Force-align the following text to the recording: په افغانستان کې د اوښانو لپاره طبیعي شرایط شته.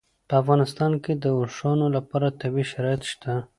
په 0.27 0.33
افغانستان 0.41 0.91
کې 1.03 1.13
د 1.23 1.25
اوښانو 1.39 1.85
لپاره 1.95 2.35
طبیعي 2.41 2.65
شرایط 2.71 3.01
شته. 3.11 3.33